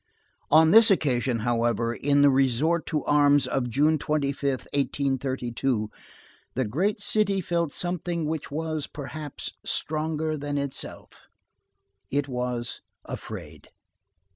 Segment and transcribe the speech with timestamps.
[0.49, 5.91] On this occasion, however, in the resort to arms of June 5th, 1832,
[6.55, 11.27] the great city felt something which was, perhaps, stronger than itself.
[12.09, 13.67] It was afraid.